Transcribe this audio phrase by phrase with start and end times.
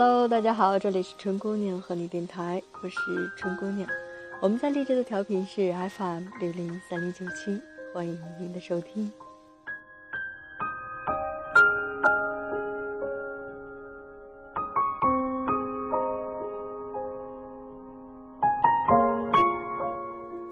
[0.00, 2.96] Hello，大家好，这里是春姑娘和你电台，我是
[3.36, 3.90] 春姑娘。
[4.40, 7.60] 我们在荔枝的调频是 FM 六零三零九七，
[7.92, 9.10] 欢迎您的收听。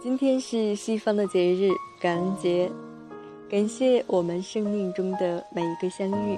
[0.00, 2.68] 今天是西方的节日感恩节，
[3.49, 6.36] 感谢我们生命中的每一个相遇。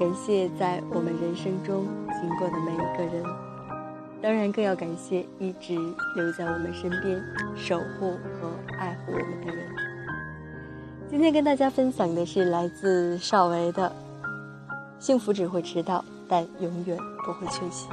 [0.00, 1.86] 感谢在我们人生中
[2.18, 3.22] 经过的每一个人，
[4.22, 5.74] 当然更要感谢一直
[6.16, 7.22] 留在我们身边、
[7.54, 9.66] 守护和爱护我们的人。
[11.06, 13.92] 今天跟大家分享的是来自邵维的
[14.98, 17.86] “幸福只会迟到，但永远不会缺席”。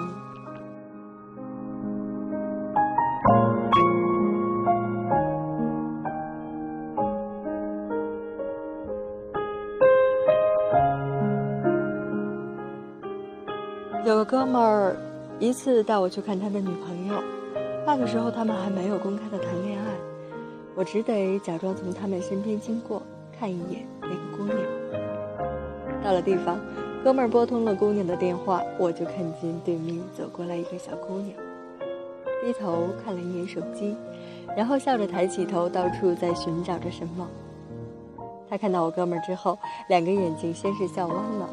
[15.39, 17.21] 一次带我去看他的女朋友。
[17.85, 19.85] 那个时候他们还没有公开的谈恋爱，
[20.75, 23.01] 我只得假装从他们身边经过，
[23.39, 24.57] 看一眼那个姑娘。
[26.03, 26.59] 到了地方，
[27.03, 31.37] 哥们儿拨通了姑娘的电话，我就看见对面走过来一个小姑娘，
[32.43, 33.95] 低头看了一眼手机，
[34.55, 37.27] 然后笑着抬起头，到处在寻找着什么。
[38.49, 41.49] 他看到我哥们儿之后，两个眼睛先是笑弯了。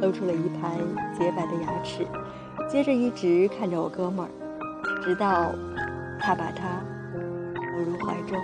[0.00, 0.76] 露出了一排
[1.18, 2.06] 洁白的牙齿，
[2.68, 4.28] 接着一直看着我哥们儿，
[5.02, 5.52] 直到
[6.20, 6.82] 他把他
[7.54, 8.36] 搂入怀中。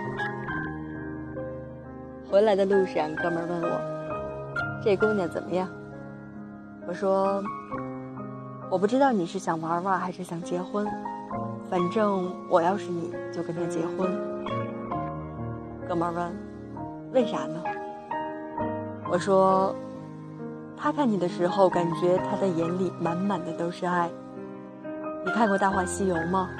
[2.31, 3.81] 回来的路上，哥们儿问我
[4.83, 5.69] ：“这姑娘怎么样？”
[6.87, 7.43] 我说
[8.70, 10.87] ：“我不知道你是想玩玩还是想结婚，
[11.69, 14.09] 反正我要是你就跟她结婚。”
[15.87, 16.33] 哥们儿问
[17.12, 17.62] ：“为啥呢？”
[19.11, 19.75] 我说。
[20.83, 24.11] 他看你的时候，感觉他的眼里满满的都是爱。
[25.25, 26.50] 你看过《大话西游》吗？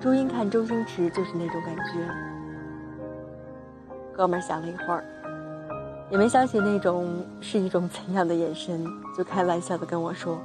[0.00, 2.08] 朱茵看周星驰就是那种感觉。
[4.14, 5.04] 哥们儿想了一会儿，
[6.10, 8.82] 也没想起那种是一种怎样的眼神，
[9.14, 10.38] 就开玩笑的跟我说：“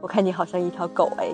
[0.00, 1.28] 我看你好像一条狗哎。”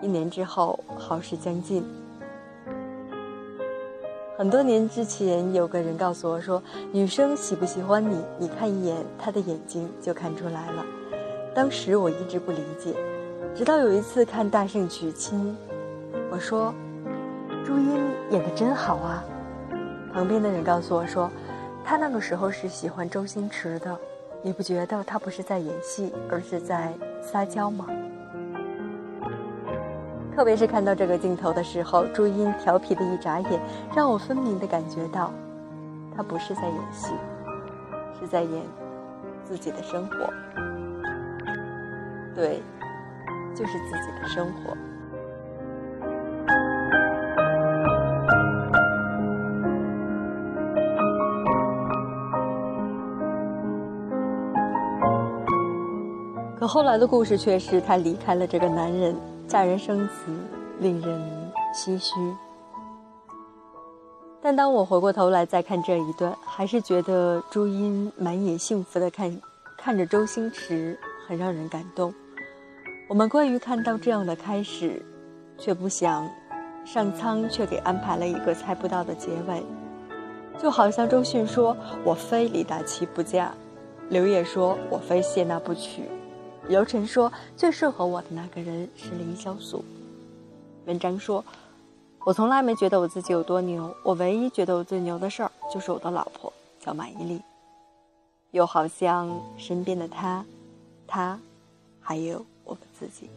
[0.00, 1.84] 一年之后，好事将近。
[4.40, 6.62] 很多年之前，有个人告诉我说，
[6.92, 10.82] 女生喜不喜欢你，你看一眼她的眼睛就看出来了。
[11.54, 12.94] 当时我一直不理解，
[13.54, 15.54] 直到有一次看《大圣娶亲》，
[16.30, 16.74] 我说
[17.66, 18.00] ：“朱茵
[18.30, 19.22] 演的真好啊。”
[20.10, 21.30] 旁边的人告诉我说
[21.84, 23.94] ：“她那个时候是喜欢周星驰的，
[24.40, 27.86] 你不觉得他不是在演戏，而是在撒娇吗？”
[30.40, 33.60] 特别是看到这个镜头的时候，朱茵调皮的一眨眼，
[33.94, 35.30] 让我分明的感觉到，
[36.16, 37.12] 她不是在演戏，
[38.18, 38.62] 是在演
[39.44, 40.32] 自己的生活。
[42.34, 42.62] 对，
[43.54, 44.74] 就是自己的生活。
[56.58, 59.14] 可后来的故事却是，她离开了这个男人。
[59.50, 60.14] 嫁人生子，
[60.78, 62.14] 令人唏嘘。
[64.40, 69.36] 但当我回过头来再看这一段，还是觉得朱茵满眼幸福的看，
[69.76, 70.96] 看着周星驰，
[71.26, 72.14] 很让人感动。
[73.08, 75.04] 我们关于看到这样的开始，
[75.58, 76.30] 却不想，
[76.84, 79.66] 上苍却给安排了一个猜不到的结尾。
[80.62, 83.52] 就好像周迅说：“我非李大齐不嫁。”
[84.10, 86.04] 刘烨说：“我非谢娜不娶。”
[86.70, 89.84] 刘晨说：“最适合我的那个人是凌潇肃。”
[90.86, 91.44] 文章说
[92.24, 97.40] ：“我从来没觉得我自己有多牛，我唯一觉得我最牛的事儿就是我的老婆叫马伊琍。”
[98.52, 100.44] 又好像身边的他，
[101.08, 101.40] 他，
[102.00, 103.28] 还有我们自己。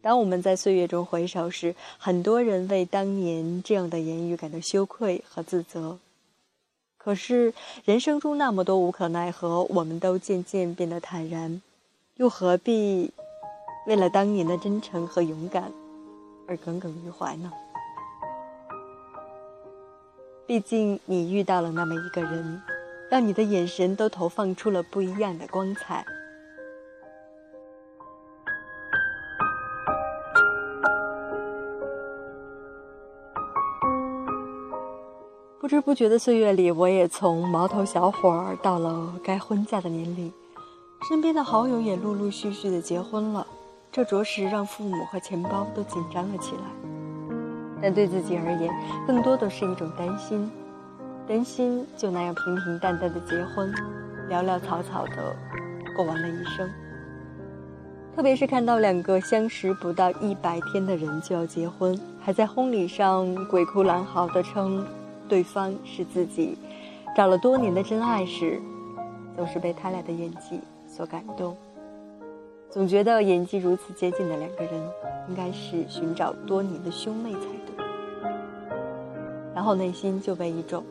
[0.00, 5.98] 当我们在岁月中回首时，很多人为当年这样的言语感到羞愧和自责。
[7.06, 7.54] 可是
[7.84, 11.62] 人生中那么多无可奈何，我们都渐渐变得坦然，
[12.16, 13.12] 又何必
[13.86, 15.72] 为了当年的真诚和勇敢
[16.48, 17.52] 而耿耿于怀呢？
[20.48, 22.60] 毕竟你遇到了那么一个人，
[23.08, 26.04] 让你的眼神都投放出了不一样的光彩。
[35.66, 40.32] 不知不觉的岁月里，我也从毛头小伙儿到了该婚嫁的年龄，
[41.08, 43.44] 身边的好友也陆陆续续的结婚了，
[43.90, 46.62] 这着实让父母和钱包都紧张了起来。
[47.82, 48.72] 但对自己而言，
[49.08, 50.48] 更多的是一种担心，
[51.26, 53.74] 担心就那样平平淡淡的结婚，
[54.30, 55.36] 潦潦草草的
[55.96, 56.70] 过完了一生。
[58.14, 64.86] 特别是看到两个相识不到一百天的人就要结婚，还在婚礼上鬼哭狼嚎的称
[65.28, 66.56] 对方是自己
[67.14, 68.60] 找了多年的真爱时，
[69.36, 71.56] 总是被他俩的演技所感动。
[72.70, 74.72] 总觉得演技如此接近的两个人，
[75.28, 77.84] 应该是寻找多年的兄妹才对。
[79.54, 80.84] 然后内心就被一种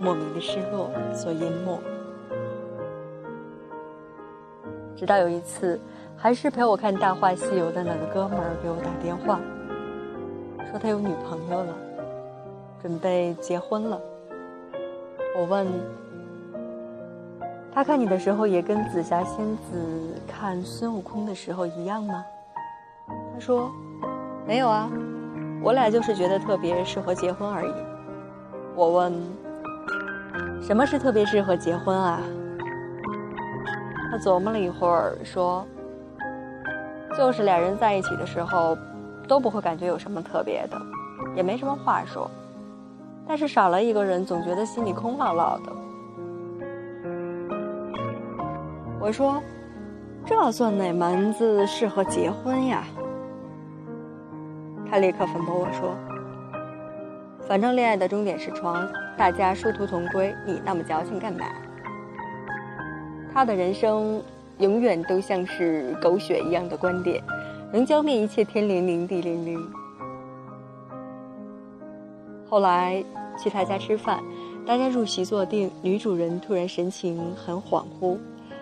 [0.00, 1.78] 莫名的失落所淹没。
[4.96, 5.80] 直到有一次，
[6.16, 9.40] 还是陪我看《大话西游》的那个哥们儿给我打电话，
[10.70, 11.72] 说他有女朋友了，
[12.80, 14.00] 准备结婚了。
[15.38, 15.66] 我问。
[17.70, 22.24] 他看你的时候也跟紫霞仙子看孙悟空的时候一样吗？
[23.32, 23.70] 他说
[24.44, 24.90] ：“没有啊，
[25.62, 27.72] 我俩就是觉得特别适合结婚而已。”
[28.74, 29.12] 我问
[30.60, 32.20] ：“什么是特别适合结婚啊？”
[34.10, 35.64] 他琢磨了一会儿说
[37.16, 38.76] ：“就是俩人在一起的时候，
[39.28, 40.76] 都不会感觉有什么特别的，
[41.36, 42.28] 也没什么话说，
[43.28, 45.72] 但是少了一个人，总觉得心里空落落的。”
[48.98, 49.42] 我说
[50.26, 52.84] ：“这算哪门子适合结婚呀？”
[54.90, 55.94] 他立刻反驳我说
[57.46, 61.44] ：“反正恋爱的终点是床，大家殊途同归，你那么矫情干嘛？”
[63.32, 64.22] 他的人生
[64.56, 67.22] 永远都像是狗血一样的观点，
[67.70, 69.70] 能浇灭一切天灵灵地灵灵。
[72.48, 73.04] 后来
[73.38, 74.22] 去他家吃饭，
[74.66, 78.16] 大家入席坐定，女主人突然神情很恍惚。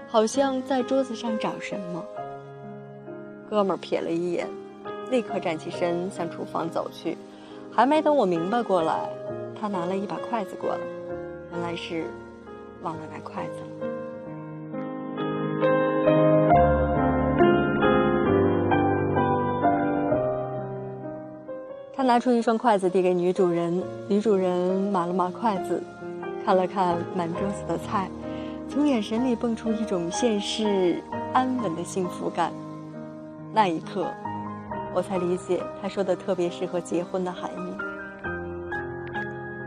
[0.09, 2.05] 好像在桌子上找什么，
[3.51, 4.47] 哥们儿瞥了一眼，
[5.11, 7.17] 立刻站起身向厨房走去。
[7.73, 9.11] 还没等我明白过来，
[9.61, 10.79] 他拿了一把筷子过来，
[11.53, 12.05] 原来是
[12.83, 13.96] 忘了拿筷子了。
[22.17, 25.83] 拿出一双筷子递给女主人，女主人码了码筷子，
[26.47, 28.09] 看了看满桌子的菜。
[28.71, 30.99] 从眼神里蹦出一种现世
[31.35, 32.51] 安稳的幸福感，
[33.53, 34.11] 那一刻，
[34.95, 37.77] 我才理解他说的特别适合结婚的含义。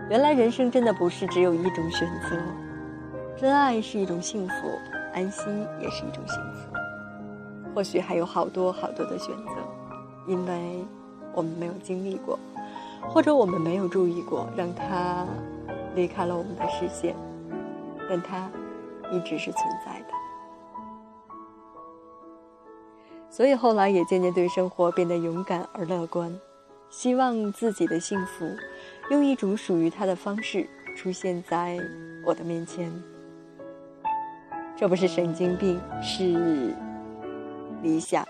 [0.10, 2.36] 原来人生真的不是只有一种选择，
[3.38, 4.54] 真爱是一种幸福，
[5.14, 6.74] 安心也是一种幸福。
[7.76, 9.52] 或许还有好多好多的选择，
[10.28, 10.84] 因为
[11.40, 12.38] 我们没有经历过，
[13.08, 15.26] 或者我们没有注意过，让他
[15.96, 17.16] 离开了我们的视线，
[18.10, 18.50] 但他。
[19.12, 20.14] 一直是存在的，
[23.28, 26.32] 所以后来也渐渐对生活变得勇敢而乐观，
[26.92, 28.46] 希望自己的幸福
[29.10, 31.80] 用一种属于他的方式出现在
[32.24, 32.94] 我的面前。
[34.78, 36.76] 这不是神经病，是
[37.82, 38.24] 理想。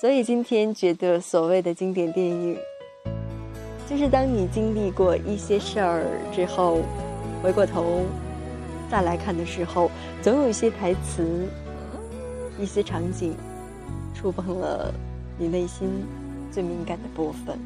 [0.00, 2.56] 所以今天觉得所谓的经典电影，
[3.88, 6.82] 就是当你经历过一些事儿之后。
[7.42, 8.00] 回过头
[8.90, 9.90] 再来看的时候，
[10.22, 11.46] 总有一些台词、
[12.58, 13.36] 一些场景，
[14.14, 14.92] 触碰了
[15.38, 15.88] 你内心
[16.50, 17.56] 最敏感的部分。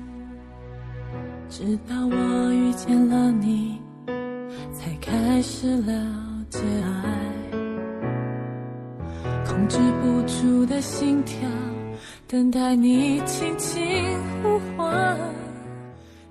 [1.48, 3.80] 直到我遇见了你，
[4.74, 5.92] 才开始了
[6.50, 7.56] 解爱，
[9.46, 11.48] 控制不住的心跳，
[12.30, 13.82] 等待你轻轻
[14.40, 15.18] 呼唤。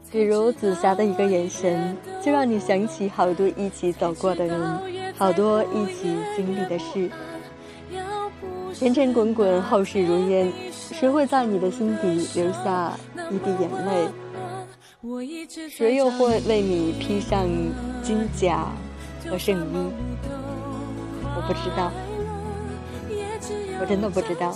[0.09, 4.79] 比如紫霞的一个眼神，就让你想起好多一起走过的人，
[5.17, 7.11] 好多一起经历的事。
[8.73, 12.93] 前尘滚滚，后事如烟，谁会在你的心底留下
[13.29, 14.07] 一滴眼泪？
[15.69, 17.45] 谁又会为你披上
[18.01, 18.67] 金甲
[19.29, 19.91] 和圣衣？
[21.35, 21.91] 我不知道，
[23.81, 24.55] 我真的不知道。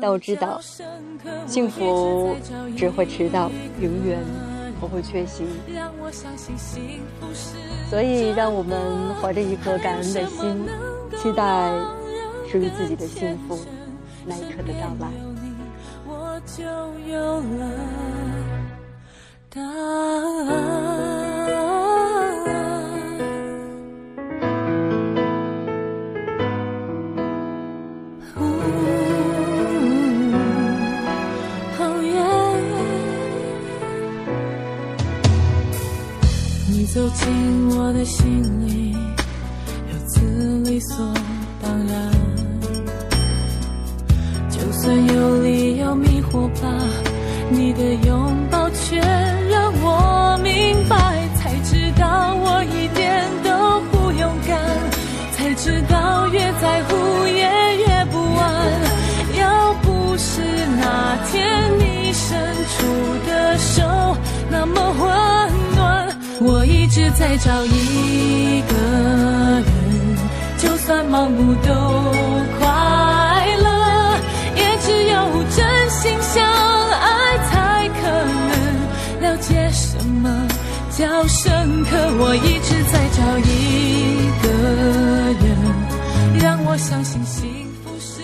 [0.00, 0.60] 但我知道，
[1.46, 2.34] 幸福
[2.76, 3.50] 只会迟到，
[3.80, 4.18] 永远
[4.80, 5.44] 不会缺席。
[7.88, 10.66] 所以，让我们怀着一颗感恩的心，
[11.16, 11.72] 期待
[12.50, 13.58] 属于自己的幸福
[14.26, 15.08] 那一刻的到来。
[16.46, 16.62] 走
[47.50, 48.98] 你的拥抱却
[49.50, 50.96] 让我明白
[51.36, 54.58] 才知道我一点都不勇敢。
[55.32, 58.70] 才知道越在乎也越不安。
[59.38, 60.40] 要不是
[60.80, 62.38] 那天你伸
[62.72, 63.82] 出的手
[64.48, 66.08] 那么温暖
[66.40, 68.74] 我一直在找一个
[69.60, 69.64] 人。
[70.56, 71.83] 就算盲目都
[81.04, 81.98] 叫深刻。
[82.18, 84.48] 我一直在找一个
[85.44, 88.22] 人，让我相信幸福是。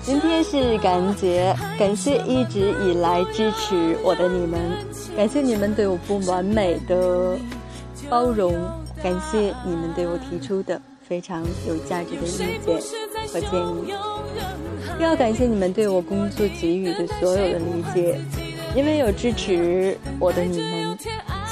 [0.00, 4.58] 今天是感恩节，感谢一直以来支持我的你们，
[5.14, 7.36] 感谢你们对我不完美的。
[8.08, 8.54] 包容，
[9.02, 12.80] 感谢你们对我提出的非常有价值的意见
[13.28, 13.92] 和建议，
[14.98, 18.18] 要感谢你们对我工作给予的所有的理解，
[18.74, 20.81] 因为有支持我的你们，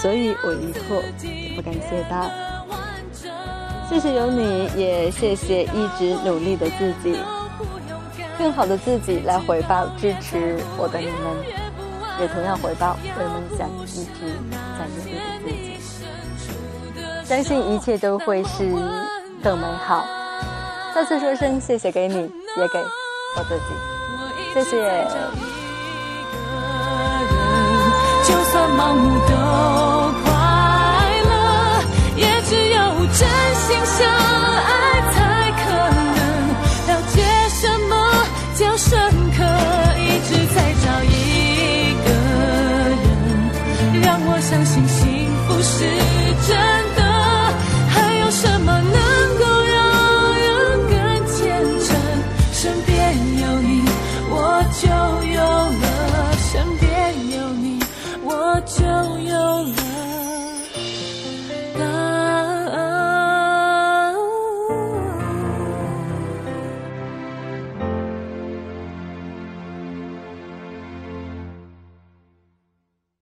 [0.00, 2.30] 所以我一刻也不敢懈怠。
[3.88, 7.19] 谢谢有你，也谢谢一直努力的自己，
[8.38, 11.14] 更好的自己来回报支持我的你们，
[12.21, 14.07] 也同样回报为梦想一直
[14.78, 15.54] 在努力的自己。
[17.25, 18.64] 相信一切都会是
[19.42, 20.04] 更美好。
[20.95, 22.14] 再次说声谢谢给你，
[22.57, 22.78] 也给
[23.37, 23.75] 我自己，
[24.54, 25.07] 谢谢。
[28.23, 29.35] 就算盲目都